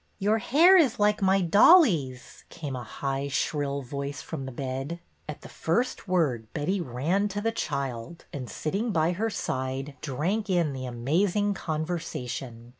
''Your 0.17 0.39
hair 0.39 0.77
is 0.77 0.97
like 0.97 1.21
my 1.21 1.41
dolly's," 1.41 2.43
came 2.49 2.75
a 2.75 2.81
high, 2.83 3.27
shrill 3.27 3.83
voice 3.83 4.19
from 4.19 4.47
the 4.47 4.51
bed. 4.51 4.97
EDWYNA 4.97 4.97
FROM 4.97 4.97
THE 4.97 4.97
WEST 4.97 4.97
i8i 4.97 5.29
At 5.35 5.41
the 5.41 5.47
first 5.49 6.07
word 6.07 6.53
Betty 6.55 6.81
ran 6.81 7.27
to 7.27 7.39
the 7.39 7.51
child, 7.51 8.25
and, 8.33 8.49
sitting 8.49 8.89
by 8.91 9.11
her 9.11 9.29
side, 9.29 9.93
drank 10.01 10.49
in 10.49 10.73
the 10.73 10.87
amazing 10.87 11.53
conversation. 11.53 12.69